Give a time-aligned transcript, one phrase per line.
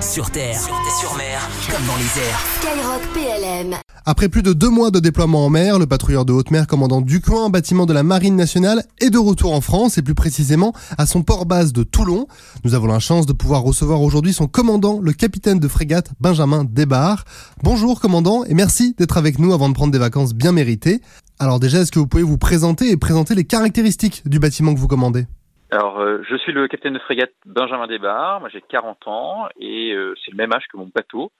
[0.00, 0.60] Sur terre,
[1.00, 2.44] sur mer, comme dans les airs.
[2.60, 3.76] Skyrock PLM.
[4.04, 7.00] Après plus de deux mois de déploiement en mer, le patrouilleur de haute mer commandant
[7.00, 11.06] Ducoin, bâtiment de la Marine nationale, est de retour en France et plus précisément à
[11.06, 12.26] son port base de Toulon.
[12.64, 16.64] Nous avons la chance de pouvoir recevoir aujourd'hui son commandant, le capitaine de frégate Benjamin
[16.64, 17.24] Desbarres.
[17.62, 21.00] Bonjour commandant et merci d'être avec nous avant de prendre des vacances bien méritées.
[21.38, 24.78] Alors déjà, est-ce que vous pouvez vous présenter et présenter les caractéristiques du bâtiment que
[24.78, 25.26] vous commandez?
[25.70, 29.92] Alors, euh, je suis le capitaine de frégate Benjamin Desbarres, moi j'ai 40 ans et
[29.92, 31.32] euh, c'est le même âge que mon bateau,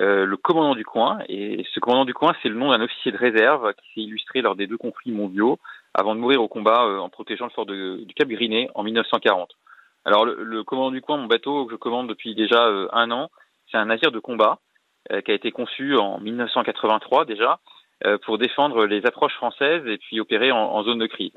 [0.00, 1.20] euh, le commandant du coin.
[1.28, 4.42] Et ce commandant du coin, c'est le nom d'un officier de réserve qui s'est illustré
[4.42, 5.58] lors des deux conflits mondiaux
[5.94, 9.52] avant de mourir au combat en protégeant le fort du Cap Griné en 1940.
[10.04, 13.30] Alors, le, le, commandant du coin, mon bateau que je commande depuis déjà un an,
[13.70, 14.58] c'est un navire de combat
[15.24, 17.58] qui a été conçu en 1983 déjà
[18.22, 21.32] pour défendre les approches françaises et puis opérer en, en zone de crise.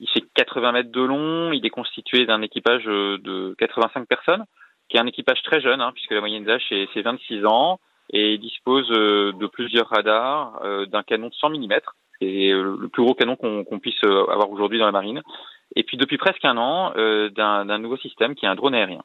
[0.00, 4.44] Il fait 80 mètres de long, il est constitué d'un équipage euh, de 85 personnes,
[4.88, 7.78] qui est un équipage très jeune, hein, puisque la moyenne d'âge c'est 26 ans,
[8.10, 11.74] et il dispose euh, de plusieurs radars, euh, d'un canon de 100 mm,
[12.20, 15.20] c'est le plus gros canon qu'on puisse avoir aujourd'hui dans la marine,
[15.74, 19.02] et puis depuis presque un an, d'un nouveau système qui est un drone aérien.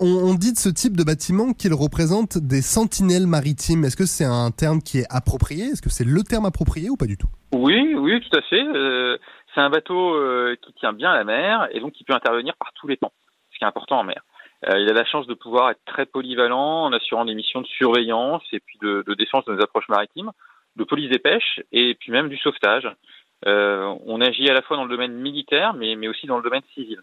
[0.00, 3.84] On, dit de ce type de bâtiment qu'il représente des sentinelles maritimes.
[3.84, 5.64] Est-ce que c'est un terme qui est approprié?
[5.64, 7.28] Est-ce que c'est le terme approprié ou pas du tout?
[7.54, 8.62] Oui, oui, tout à fait.
[9.56, 12.74] C'est un bateau euh, qui tient bien la mer et donc qui peut intervenir par
[12.74, 13.12] tous les temps,
[13.50, 14.20] ce qui est important en mer.
[14.68, 17.66] Euh, il a la chance de pouvoir être très polyvalent en assurant des missions de
[17.66, 20.30] surveillance et puis de, défense de nos approches maritimes,
[20.76, 22.86] de police des pêches et puis même du sauvetage.
[23.46, 26.42] Euh, on agit à la fois dans le domaine militaire mais, mais aussi dans le
[26.42, 27.00] domaine civil.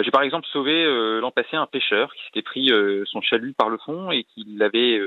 [0.00, 0.86] J'ai par exemple sauvé
[1.20, 2.70] l'an passé un pêcheur qui s'était pris
[3.04, 4.98] son chalut par le fond et qui l'avait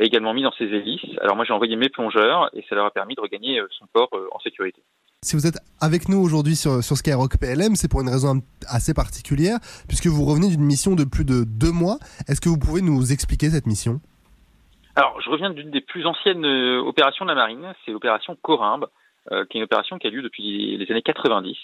[0.00, 1.18] également mis dans ses hélices.
[1.20, 4.10] Alors moi j'ai envoyé mes plongeurs et ça leur a permis de regagner son port
[4.32, 4.82] en sécurité.
[5.22, 8.94] Si vous êtes avec nous aujourd'hui sur, sur Skyrock PLM, c'est pour une raison assez
[8.94, 11.98] particulière, puisque vous revenez d'une mission de plus de deux mois.
[12.28, 13.98] Est-ce que vous pouvez nous expliquer cette mission?
[14.94, 18.86] Alors, je reviens d'une des plus anciennes euh, opérations de la marine, c'est l'opération Corimbe,
[19.32, 21.56] euh, qui est une opération qui a lieu depuis les années 90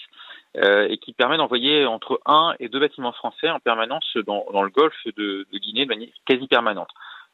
[0.57, 4.69] euh, et qui permet d'envoyer entre un et deux bâtiments français en permanence dans, le
[4.69, 6.89] golfe de, Guinée de manière quasi permanente.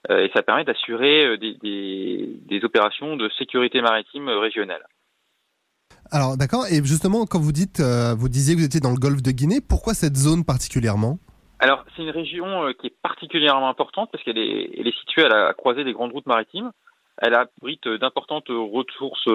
[0.09, 4.85] et ça permet d'assurer des, des opérations de sécurité maritime régionale.
[6.13, 8.99] Alors d'accord, et justement quand vous dites, euh, vous disiez que vous étiez dans le
[8.99, 11.19] golfe de Guinée, pourquoi cette zone particulièrement?
[11.59, 15.53] Alors c'est une région euh, qui est particulièrement importante parce qu'elle est, située à la
[15.53, 16.71] croisée des grandes routes maritimes.
[17.17, 19.29] Elle abrite d'importantes ressources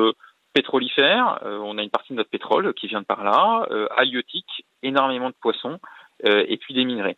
[0.53, 1.39] pétrolifères.
[1.47, 3.67] Euh, on a une partie de notre pétrole qui vient de par là,
[3.97, 5.79] halieutiques, énormément de poissons
[6.25, 7.17] et puis des minerais.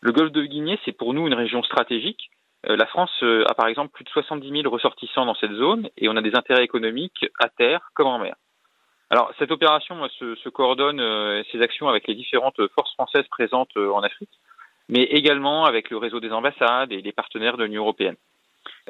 [0.00, 2.30] Le golfe de Guinée, c'est pour nous une région stratégique.
[2.64, 6.16] La France a par exemple plus de 70 000 ressortissants dans cette zone et on
[6.16, 8.34] a des intérêts économiques à terre comme en mer.
[9.12, 13.92] Alors cette opération se, coordonne euh, ses actions avec les différentes forces françaises présentes euh,
[13.92, 14.30] en Afrique,
[14.88, 18.16] mais également avec le réseau des ambassades et les partenaires de l'Union européenne.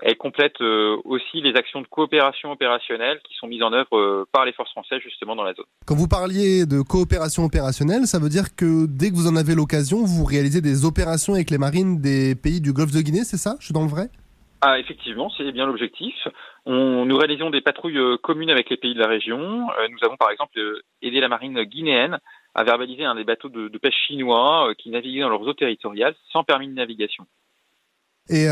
[0.01, 4.45] Elle complète euh, aussi les actions de coopération opérationnelle qui sont mises en œuvre par
[4.45, 5.67] les forces françaises justement dans la zone.
[5.87, 9.57] Quand vous parliez de coopération opérationnelle, ça veut dire que dès que vous en avez
[9.57, 13.39] l'occasion, vous réalisez des opérations avec les marines des pays du Golfe de Guinée, c'est
[13.39, 13.57] ça?
[13.59, 14.09] Je suis dans le vrai?
[14.65, 16.15] Ah, effectivement, c'est bien l'objectif.
[16.67, 19.41] Nous réalisons des patrouilles euh, communes avec les pays de la région.
[19.41, 22.21] Euh, nous avons par exemple euh, aidé la marine guinéenne
[22.55, 26.45] à verbaliser un des bateaux de, pêche chinois qui naviguaient dans leurs eaux territoriales sans
[26.45, 27.27] permis de navigation.
[28.29, 28.47] Et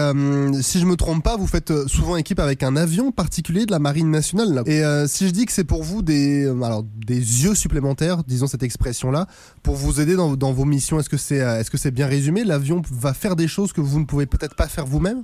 [0.63, 3.79] si je me trompe pas, vous faites souvent équipe avec un avion particulier de la
[3.79, 4.65] marine nationale.
[4.67, 8.65] Et si je dis que c'est pour vous des, alors, des yeux supplémentaires, disons cette
[8.65, 9.27] expression-là,
[9.63, 12.43] pour vous aider dans, vos missions, est-ce que c'est est-ce que c'est bien résumé?
[12.43, 15.23] L'avion va faire des choses que vous ne pouvez peut-être pas faire vous-même?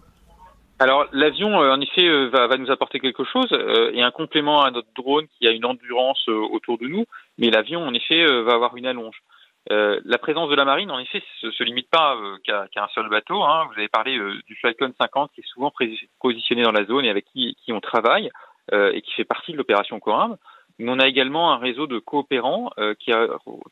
[0.78, 4.62] Alors l'avion, euh, en effet, euh, va, nous apporter quelque chose euh, et un complément
[4.62, 7.06] à notre drone qui a une endurance autour de nous,
[7.38, 9.22] mais l'avion, en effet, va avoir une allonge.
[9.70, 13.42] la présence de la marine, en effet, se, se limite pas qu'à un seul bateau.
[13.42, 13.66] Hein.
[13.68, 15.72] Vous avez parlé du Falcon 50 qui est souvent
[16.20, 18.30] positionné dans la zone et avec qui, on travaille
[18.72, 20.36] et qui fait partie de l'opération Corimbe.
[20.78, 22.70] Mais on a également un réseau de coopérants
[23.00, 23.26] qui, a,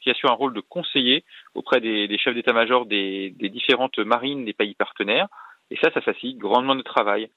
[0.06, 1.22] assure un rôle de conseiller
[1.54, 5.28] auprès des, chefs d'état-major des différentes marines des pays partenaires
[5.74, 7.28] et ça, ça facilite grandement notre travail.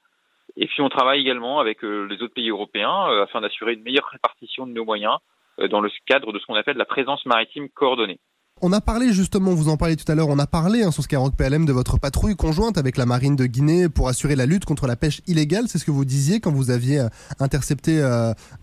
[0.56, 3.82] Et puis on travaille également avec euh, les autres pays européens euh, afin d'assurer une
[3.82, 5.16] meilleure répartition de nos moyens
[5.58, 8.20] euh, dans le cadre de ce qu'on appelle la présence maritime coordonnée.
[8.62, 11.02] On a parlé justement, vous en parliez tout à l'heure, on a parlé hein, sur
[11.02, 14.64] Skyrock PLM de votre patrouille conjointe avec la marine de Guinée pour assurer la lutte
[14.64, 15.64] contre la pêche illégale.
[15.66, 17.06] C'est ce que vous disiez quand vous aviez
[17.38, 18.00] intercepté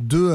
[0.02, 0.32] deux,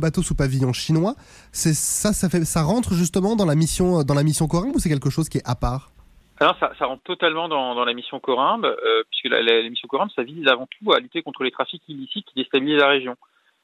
[0.00, 1.14] bateaux sous pavillon chinois.
[1.52, 5.10] C'est ça, ça rentre justement dans la mission, dans la mission Corinne ou c'est quelque
[5.10, 5.92] chose qui est à part?
[6.40, 10.48] Alors ça, rentre totalement dans, la mission Corimbe, euh, puisque la, mission Corimbe, ça vise
[10.48, 13.16] avant tout à lutter contre les trafics illicites qui déstabilisent la région.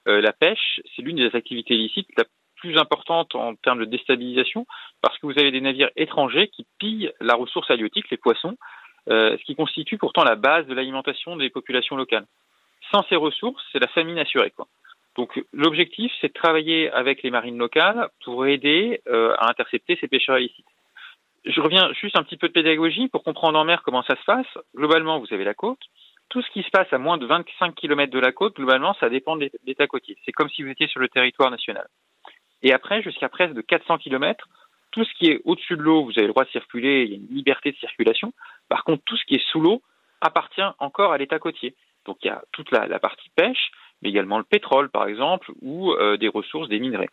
[0.08, 2.24] Euh, la pêche, c'est l'une des activités illicites la
[2.56, 4.66] plus importante en termes de déstabilisation,
[5.00, 8.56] parce que vous avez des navires étrangers qui pillent la ressource halieutique, les poissons,
[9.08, 12.26] ce qui constitue pourtant la base de l'alimentation des populations locales.
[12.90, 14.52] Sans ces ressources, c'est la famine assurée.
[15.16, 20.38] Donc l'objectif, c'est de travailler avec les marines locales pour aider à intercepter ces pêcheurs
[20.38, 20.66] illicites.
[21.46, 24.24] Je reviens juste un petit peu de pédagogie pour comprendre en mer comment ça se
[24.24, 24.46] passe.
[24.74, 25.78] Globalement, vous avez la côte.
[26.28, 29.08] Tout ce qui se passe à moins de 25 km de la côte, globalement, ça
[29.08, 30.18] dépend de l'état côtier.
[30.24, 31.86] C'est comme si vous étiez sur le territoire national.
[32.62, 34.48] Et après, jusqu'à presque de 400 km,
[34.90, 37.14] tout ce qui est au-dessus de l'eau, vous avez le droit de circuler, il y
[37.14, 38.32] a une liberté de circulation.
[38.68, 39.82] Par contre, tout ce qui est sous l'eau
[40.20, 41.76] appartient encore à l'état côtier.
[42.06, 43.70] Donc il y a toute la, partie pêche,
[44.02, 47.10] mais également le pétrole, par exemple, ou euh, des ressources, des minerais.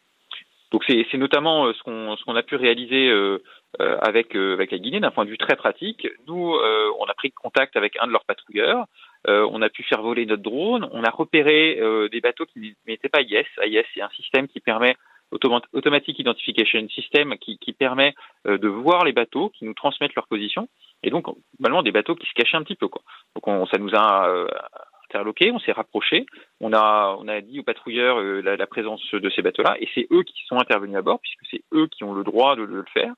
[0.73, 3.43] Donc c'est notamment euh, ce qu'on a pu réaliser euh,
[3.79, 6.07] euh, avec, avec la Guinée d'un point de vue très pratique.
[6.27, 6.57] Nous,
[6.99, 8.85] on a pris contact avec un de leurs patrouilleurs,
[9.27, 11.79] on a pu faire voler notre drone, on a repéré
[12.11, 13.45] des bateaux qui n'étaient pas IS.
[13.63, 14.95] IS, c'est un système qui permet
[15.31, 18.15] Automatic Identification System qui, qui permet
[18.45, 20.67] de voir les bateaux, qui nous transmettent leur position,
[21.03, 21.27] et donc
[21.59, 22.87] normalement des bateaux qui se cachaient un petit peu.
[22.87, 23.01] Quoi.
[23.35, 24.27] Donc on, ça nous a
[25.15, 26.25] on s'est rapproché,
[26.60, 30.07] on a, on a dit aux patrouilleurs euh, la, présence de ces bateaux-là, et c'est
[30.12, 32.86] eux qui sont intervenus à bord, puisque c'est eux qui ont le droit de, le
[32.94, 33.13] faire,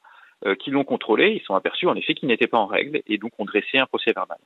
[0.46, 3.18] euh, qui l'ont contrôlé, ils sont aperçus en effet qu'ils n'étaient pas en règle, et
[3.18, 4.38] donc ont dressé un procès verbal.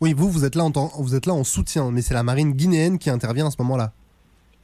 [0.00, 0.70] Oui, vous, vous êtes là en,
[1.02, 3.92] vous êtes là en soutien, mais c'est la marine guinéenne qui intervient à ce moment-là.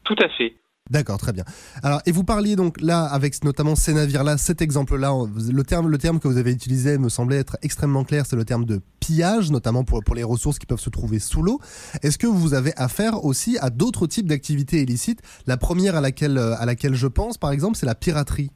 [0.05, 0.55] Tout à fait.
[0.90, 1.44] D'accord, très bien.
[1.82, 5.12] Alors, et vous parliez donc là, avec notamment ces navires-là, cet exemple-là,
[5.52, 8.44] le terme, le terme que vous avez utilisé me semblait être extrêmement clair, c'est le
[8.44, 11.58] terme de pillage, notamment pour, pour les ressources qui peuvent se trouver sous l'eau.
[12.02, 15.20] Est-ce que vous avez affaire aussi à d'autres types d'activités illicites?
[15.46, 18.50] La première à laquelle, à laquelle je pense, par exemple, c'est la piraterie.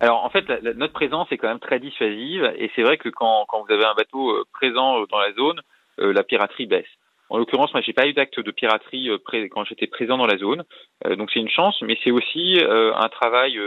[0.00, 3.46] Alors en fait, notre présence est quand même très dissuasive et c'est vrai que quand,
[3.48, 5.60] quand, vous avez un bateau euh, présent dans la zone,
[5.98, 6.86] euh, la piraterie baisse.
[7.30, 9.18] En l'occurrence, moi, j'ai pas eu d'acte de piraterie euh,
[9.50, 10.64] quand j'étais présent dans la zone,
[11.06, 13.60] euh, donc c'est une chance, mais c'est aussi euh, un travail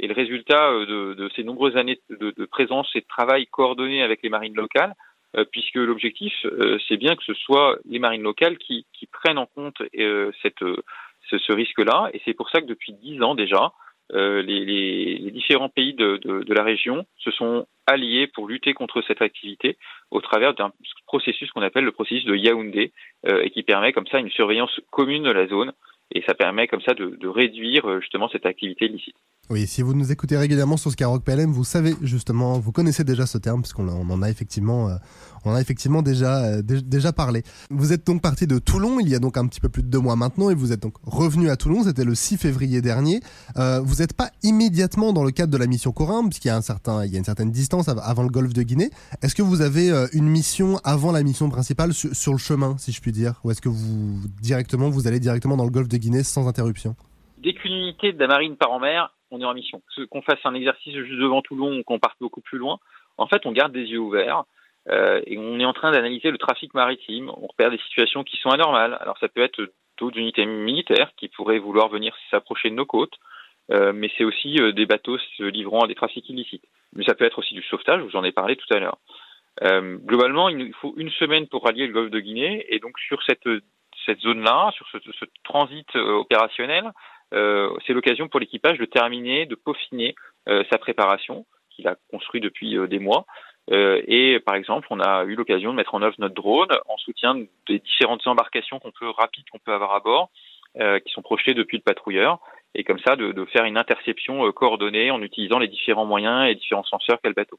[0.00, 4.28] et le résultat de, ces nombreuses années de, présence et de travail coordonné avec les
[4.28, 4.92] marines locales,
[5.52, 6.32] puisque l'objectif,
[6.88, 9.80] c'est bien que ce soit les marines locales qui, prennent en compte
[10.42, 10.64] cette,
[11.30, 13.72] ce, ce risque-là, et c'est pour ça que depuis dix ans déjà,
[14.14, 19.22] les, les, différents pays de, de, la région se sont alliés pour lutter contre cette
[19.22, 19.76] activité
[20.10, 20.72] au travers d'un
[21.06, 22.92] processus qu'on appelle le processus de Yaoundé
[23.26, 25.72] euh, et qui permet comme ça une surveillance commune de la zone
[26.12, 29.16] et ça permet comme ça de, de réduire euh, justement cette activité illicite.
[29.50, 33.26] Oui, si vous nous écoutez régulièrement sur Skyrock PLM, vous savez justement, vous connaissez déjà
[33.26, 34.94] ce terme puisqu'on en a effectivement, euh,
[35.44, 37.42] on a effectivement déjà euh, déjà parlé.
[37.68, 39.88] Vous êtes donc parti de Toulon il y a donc un petit peu plus de
[39.88, 41.82] deux mois maintenant et vous êtes donc revenu à Toulon.
[41.84, 43.20] C'était le 6 février dernier.
[43.58, 46.56] Euh, vous n'êtes pas immédiatement dans le cadre de la mission Corin puisqu'il y a
[46.56, 48.88] un y a une certaine distance avant le Golfe de Guinée.
[49.20, 52.92] Est-ce que vous avez une mission avant la mission principale sur, sur le chemin, si
[52.92, 55.98] je puis dire, ou est-ce que vous directement vous allez directement dans le Golfe de
[55.98, 56.96] Guinée sans interruption?
[57.42, 59.82] Dès qu'une unité de la marine part en mer, on est en mission.
[60.10, 62.78] Qu'on fasse un exercice juste devant Toulon ou qu'on parte beaucoup plus loin,
[63.18, 64.44] en fait, on garde des yeux ouverts
[64.90, 67.30] euh, et on est en train d'analyser le trafic maritime.
[67.30, 68.96] On repère des situations qui sont anormales.
[69.00, 69.60] Alors, ça peut être
[69.98, 73.14] d'autres unités militaires qui pourraient vouloir venir s'approcher de nos côtes,
[73.70, 76.64] euh, mais c'est aussi euh, des bateaux se livrant à des trafics illicites.
[76.94, 78.98] Mais ça peut être aussi du sauvetage, vous en ai parlé tout à l'heure.
[79.62, 83.22] globalement, il nous faut une semaine pour rallier le golfe de Guinée, et donc sur
[83.22, 83.48] cette,
[84.04, 86.92] cette zone-là, sur ce, transit opérationnel,
[87.32, 90.14] c'est l'occasion pour l'équipage de terminer, de peaufiner
[90.48, 93.24] euh, sa préparation qu'il a construit depuis euh, des mois.
[93.70, 97.34] et par exemple, on a eu l'occasion de mettre en œuvre notre drone en soutien
[97.66, 100.30] des différentes embarcations qu'on peut rapides qu'on peut avoir à bord,
[100.76, 102.40] qui sont projetées depuis le patrouilleur,
[102.74, 106.84] et comme ça de, faire une interception coordonnée en utilisant les différents moyens et différents
[106.84, 107.58] senseurs qu'a le bateau.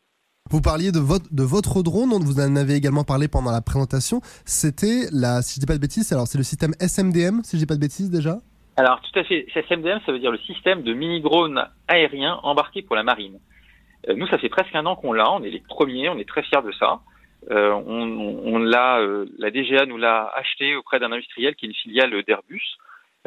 [0.51, 3.61] Vous parliez de votre, de votre drone, dont vous en avez également parlé pendant la
[3.61, 4.21] présentation.
[4.45, 7.61] C'était la, si je dis pas de bêtises, alors c'est le système SMDM, si je
[7.61, 8.41] dis pas de bêtises déjà?
[8.77, 12.95] Alors tout à fait, SMDM, ça veut dire le système de mini-drone aérien embarqué pour
[12.95, 13.39] la marine.
[14.09, 16.27] Euh, nous, ça fait presque un an qu'on l'a, on est les premiers, on est
[16.27, 16.99] très fiers de ça.
[17.51, 21.69] Euh, on, on l'a, euh, la DGA nous l'a acheté auprès d'un industriel qui est
[21.69, 22.63] une filiale d'Airbus.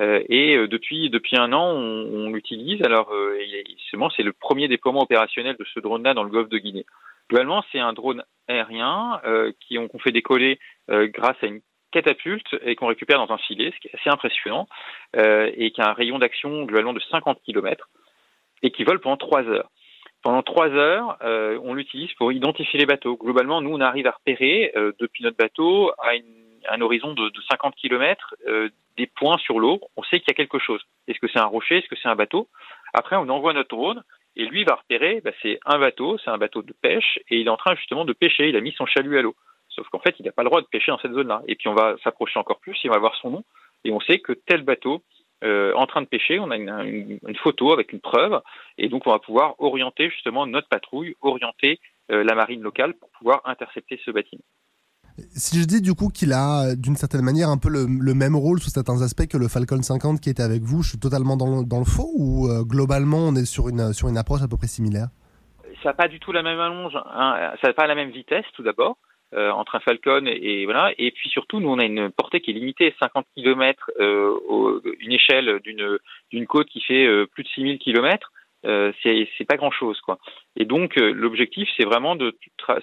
[0.00, 2.82] Euh, et depuis depuis un an, on, on l'utilise.
[2.82, 3.12] Alors,
[3.90, 6.86] seulement, c'est le premier déploiement opérationnel de ce drone-là dans le Golfe de Guinée.
[7.28, 9.20] Globalement, c'est un drone aérien
[9.60, 11.60] qui on, fait décoller grâce à une
[11.92, 14.68] catapulte et qu'on récupère dans un filet, ce qui est assez impressionnant,
[15.16, 17.88] euh, et qui a un rayon d'action globalement de 50 km
[18.62, 19.70] et qui vole pendant 3 heures.
[20.22, 23.16] Pendant 3 heures, euh, on l'utilise pour identifier les bateaux.
[23.16, 26.10] Globalement, nous, on arrive à repérer euh, depuis notre bateau à,
[26.70, 28.34] un horizon de, 50 km
[28.96, 29.80] des points sur l'eau.
[29.96, 30.82] On sait qu'il y a quelque chose.
[31.06, 31.78] Est-ce que c'est un rocher?
[31.78, 32.48] Est-ce que c'est un bateau?
[32.92, 34.02] Après, on envoie notre drone
[34.38, 37.46] et lui va repérer, bah, c'est un bateau, c'est un bateau de pêche, et il
[37.46, 38.48] est en train justement de pêcher.
[38.48, 39.34] Il a mis son chalut à l'eau.
[39.78, 41.42] Sauf qu'en fait, il n'a pas le droit de pêcher dans cette zone-là.
[41.46, 43.44] Et puis on va s'approcher encore plus, il va voir son nom,
[43.84, 45.02] et on sait que tel bateau
[45.44, 48.40] euh, en train de pêcher, on a une, photo avec une preuve,
[48.76, 51.78] et donc on va pouvoir orienter justement notre patrouille, orienter
[52.10, 54.42] la marine locale pour pouvoir intercepter ce bâtiment.
[55.36, 58.60] Si je dis du coup qu'il a d'une certaine manière un peu le, même rôle
[58.60, 61.58] sous certains aspects que le Falcon 50 qui était avec vous, je suis totalement dans
[61.58, 64.56] le, dans le faux ou globalement on est sur une, sur une approche à peu
[64.56, 65.08] près similaire?
[65.82, 67.52] Ça n'a pas du tout la même allonge, hein.
[67.60, 68.96] ça n'a pas la même vitesse tout d'abord.
[69.34, 70.90] Euh, entre un Falcon et, voilà.
[70.96, 75.12] Et puis surtout, nous on a une portée qui est limitée, 50 km, euh, une
[75.12, 75.98] échelle d'une
[76.30, 78.32] d'une côte qui fait euh, plus de 6000 km.
[78.64, 80.18] Euh, c'est pas grand chose quoi.
[80.56, 82.34] Et donc euh, l'objectif c'est vraiment de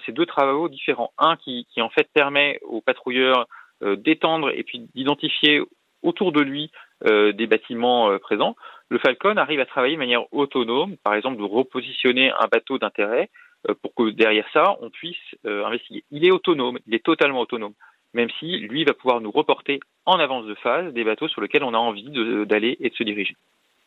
[0.06, 1.12] ces deux travaux différents.
[1.18, 3.46] Un qui, qui en fait permet aux patrouilleurs
[3.82, 5.60] d'étendre et puis d'identifier
[6.02, 6.70] autour de lui
[7.04, 8.56] des bâtiments présents.
[8.88, 13.28] Le Falcon arrive à travailler de manière autonome, par exemple de repositionner un bateau d'intérêt
[13.28, 13.30] euh,
[13.74, 16.04] pour que derrière ça, on puisse euh, investiguer.
[16.10, 17.72] Il est autonome, il est totalement autonome,
[18.14, 21.64] même si lui va pouvoir nous reporter en avance de phase des bateaux sur lesquels
[21.64, 22.10] on a envie
[22.46, 23.36] d'aller et de se diriger.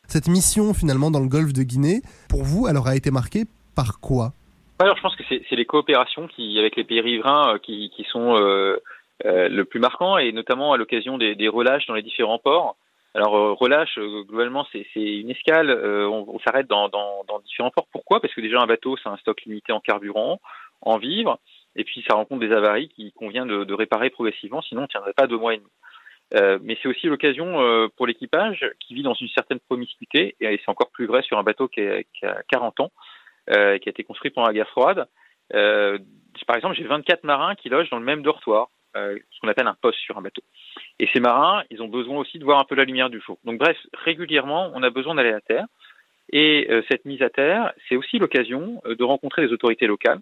[0.06, 3.44] Cette mission finalement dans le golfe de Guinée, pour vous, elle aura été marquée
[3.74, 4.32] par quoi?
[4.78, 8.04] Alors, je pense que c'est les coopérations qui, avec les pays riverains euh, qui, qui
[8.04, 8.34] sont
[9.24, 12.76] le plus marquants, et notamment à l'occasion des, des relâches dans les différents ports.
[13.14, 15.70] Alors euh, relâche, euh, globalement, c'est une escale.
[15.70, 16.88] Euh, on, s'arrête dans,
[17.44, 17.88] différents ports.
[17.90, 18.20] Pourquoi?
[18.20, 20.40] Parce que déjà un bateau, c'est un stock limité en carburant,
[20.80, 21.38] en vivres,
[21.74, 24.62] et puis ça rencontre des avaries qui convient de, réparer progressivement.
[24.62, 26.60] Sinon, on ne tiendrait pas deux mois et demi.
[26.62, 30.90] mais c'est aussi l'occasion pour l'équipage qui vit dans une certaine promiscuité, et c'est encore
[30.90, 32.92] plus vrai sur un bateau qui, a 40 ans,
[33.48, 35.08] qui a été construit pendant la guerre froide.
[35.50, 39.76] par exemple, j'ai 24 marins qui logent dans le même dortoir, ce qu'on appelle un
[39.80, 40.42] poste sur un bateau.
[41.00, 43.38] Et ces marins, ils ont besoin aussi de voir un peu la lumière du jour.
[43.44, 45.64] Donc bref, régulièrement, on a besoin d'aller à terre.
[46.30, 50.20] Et euh, cette mise à terre, c'est aussi l'occasion euh, de rencontrer les autorités locales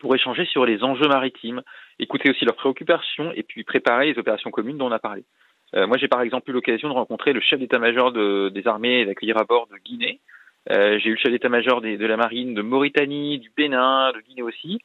[0.00, 1.62] pour échanger sur les enjeux maritimes,
[2.00, 5.24] écouter aussi leurs préoccupations et puis préparer les opérations communes dont on a parlé.
[5.76, 8.12] Euh, moi, j'ai par exemple eu l'occasion de rencontrer le chef d'état-major
[8.50, 10.18] des armées et d'accueillir à bord de Guinée.
[10.68, 14.80] j'ai eu le chef d'état-major de la marine de Mauritanie, du Bénin, de Guinée aussi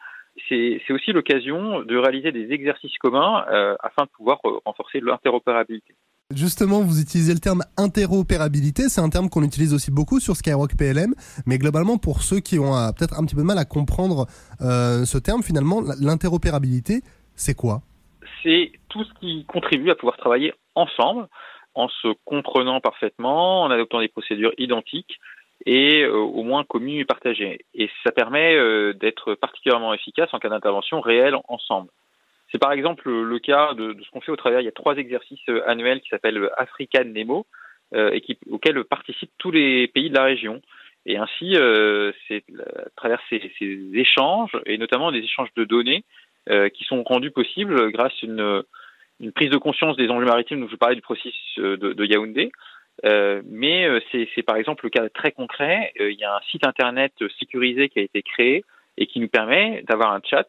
[0.50, 5.96] c'est aussi l'occasion de réaliser des exercices communs euh, afin de pouvoir euh, renforcer l'interopérabilité.
[6.34, 10.78] Justement, vous utilisez le terme interopérabilité, c'est un terme qu'on utilise aussi beaucoup sur Skyrock
[10.78, 11.14] PLM,
[11.46, 14.28] mais globalement pour ceux qui ont euh, peut-être un petit peu de mal à comprendre
[14.60, 17.02] ce terme, finalement, l'interopérabilité,
[17.36, 17.82] c'est quoi?
[18.44, 21.28] C'est tout ce qui contribue à pouvoir travailler ensemble,
[21.74, 25.20] en se comprenant parfaitement, en adoptant des procédures identiques,
[25.66, 27.66] et euh, au moins communes et partagées.
[27.74, 31.90] Et ça permet euh, d'être particulièrement efficace en cas d'intervention réelle ensemble.
[32.52, 34.60] C'est par exemple le cas de, ce qu'on fait au travers.
[34.60, 37.46] Il y a trois exercices euh, annuels qui s'appellent African Nemo
[37.94, 40.62] et qui, auxquels participent tous les pays de la région.
[41.06, 41.58] Et ainsi,
[42.26, 43.52] c'est à travers ces,
[43.94, 46.06] échanges, et notamment des échanges de données,
[46.74, 48.64] qui sont rendus possibles grâce à une,
[49.20, 52.54] une, prise de conscience des enjeux maritimes dont je parlais du processus de, de Yaoundé,
[53.06, 55.92] euh, mais euh, c'est par exemple le cas très concret.
[56.00, 58.64] Euh, il y a un site internet sécurisé qui a été créé
[58.98, 60.48] et qui nous permet d'avoir un chat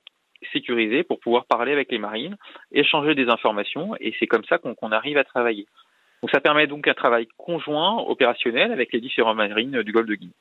[0.52, 2.36] sécurisé pour pouvoir parler avec les marines,
[2.72, 5.66] échanger des informations, et c'est comme ça qu'on arrive à travailler.
[6.20, 10.16] Donc ça permet donc un travail conjoint, opérationnel, avec les différentes marines du Golfe de
[10.16, 10.32] Guinée.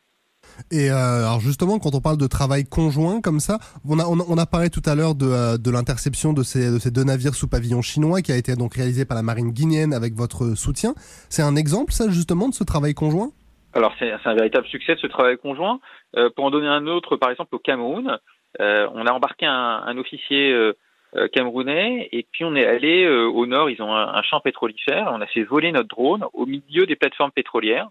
[0.71, 4.37] Et euh, alors justement, quand on parle de travail conjoint comme ça, on a, on
[4.37, 7.35] a, parlé tout à l'heure de, euh, de l'interception de ces, de ces deux navires
[7.35, 10.93] sous pavillon chinois qui a été donc réalisé par la marine guinéenne avec votre soutien.
[11.29, 13.31] C'est un exemple, ça, justement, de ce travail conjoint?
[13.73, 15.79] Alors c'est un véritable succès de ce travail conjoint.
[16.17, 18.17] Euh, pour en donner un autre, par exemple au Cameroun,
[18.59, 20.53] on a embarqué un, officier
[21.31, 25.21] camerounais et puis on est allé au nord, ils ont un, un champ pétrolifère, on
[25.21, 27.89] a fait voler notre drone au milieu des plateformes pétrolières.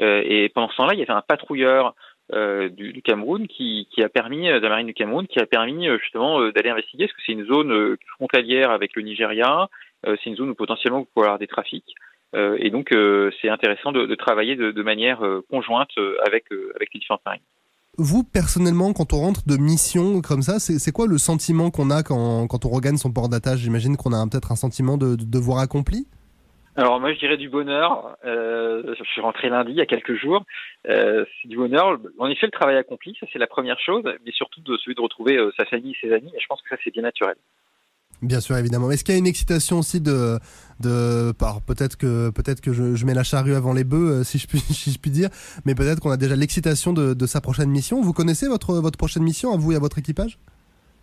[0.00, 1.94] Euh, et pendant ce temps-là, il y avait un patrouilleur
[2.32, 5.88] euh, du, Cameroun qui, a permis, euh, de la marine du Cameroun, qui a permis
[6.00, 9.68] justement d'aller investiguer, parce que c'est une zone frontalière avec le Nigeria,
[10.04, 11.94] c'est une zone où potentiellement vous pouvez avoir des trafics.
[12.34, 12.92] et donc,
[13.40, 15.90] c'est intéressant de, travailler de, manière conjointe
[16.26, 17.42] avec, les différentes marines.
[17.98, 22.02] Vous, personnellement, quand on rentre de mission comme ça, c'est quoi le sentiment qu'on a
[22.02, 23.60] quand, on regagne son port d'attache?
[23.60, 26.08] J'imagine qu'on a peut-être un sentiment de devoir accompli?
[26.74, 28.16] Alors moi je dirais du bonheur.
[28.24, 30.44] Euh, je suis rentré lundi il y a quelques jours.
[30.88, 31.98] Euh, c'est du bonheur.
[32.18, 35.00] En effet, le travail accompli, ça c'est la première chose, mais surtout de celui de
[35.02, 36.32] retrouver euh, sa famille et ses amis.
[36.34, 37.36] Et je pense que ça c'est bien naturel.
[38.22, 38.90] Bien sûr, évidemment.
[38.90, 40.38] Est-ce qu'il y a une excitation aussi de,
[40.78, 41.32] de,
[41.66, 44.46] peut-être que peut-être que je, mets la charrue avant les bœufs, si je
[44.98, 45.28] puis, dire,
[45.66, 48.00] mais peut-être qu'on a déjà l'excitation de, de sa prochaine mission.
[48.00, 50.38] Vous connaissez votre votre prochaine mission à vous et à votre équipage?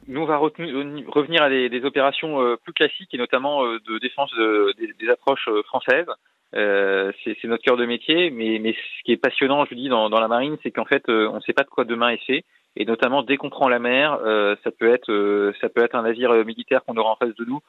[0.10, 4.34] Nous, on va revenir à des, opérations euh, plus classiques et notamment euh, de défense
[4.36, 6.08] des, approches euh, françaises.
[6.52, 10.10] c'est notre cœur de métier, mais, mais, ce qui est passionnant, je vous dis, dans,
[10.10, 12.44] la marine, c'est qu'en fait, on ne sait pas de quoi demain est fait.
[12.76, 14.20] Et notamment, dès qu'on prend la mer,
[14.64, 17.62] ça peut être ça peut être un navire militaire qu'on aura en face de nous,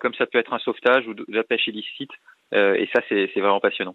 [0.00, 2.12] comme ça peut être un sauvetage ou de, la pêche illicite.
[2.52, 3.94] et ça, c'est vraiment passionnant.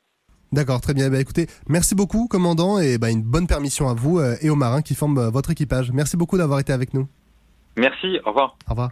[0.52, 1.10] D'accord, très bien.
[1.10, 4.56] Bah, écoutez, merci beaucoup, commandant, et bah, une bonne permission à vous euh, et aux
[4.56, 5.92] marins qui forment euh, votre équipage.
[5.94, 7.08] Merci beaucoup d'avoir été avec nous.
[7.78, 8.58] Merci, au revoir.
[8.68, 8.90] Au revoir.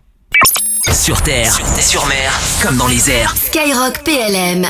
[0.91, 2.31] Sur terre, sur mer,
[2.63, 3.35] comme dans les airs.
[3.35, 4.65] Skyrock PLM.